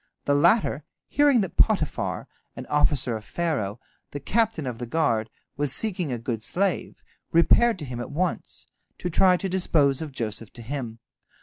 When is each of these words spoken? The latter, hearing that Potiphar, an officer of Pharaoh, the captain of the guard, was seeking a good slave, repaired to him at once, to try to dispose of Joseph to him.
The 0.25 0.33
latter, 0.33 0.83
hearing 1.05 1.41
that 1.41 1.57
Potiphar, 1.57 2.27
an 2.55 2.65
officer 2.71 3.15
of 3.15 3.23
Pharaoh, 3.23 3.79
the 4.09 4.19
captain 4.19 4.65
of 4.65 4.79
the 4.79 4.87
guard, 4.87 5.29
was 5.57 5.75
seeking 5.75 6.11
a 6.11 6.17
good 6.17 6.41
slave, 6.41 7.03
repaired 7.31 7.77
to 7.77 7.85
him 7.85 7.99
at 7.99 8.09
once, 8.09 8.65
to 8.97 9.11
try 9.11 9.37
to 9.37 9.47
dispose 9.47 10.01
of 10.01 10.11
Joseph 10.11 10.51
to 10.53 10.63
him. 10.63 10.97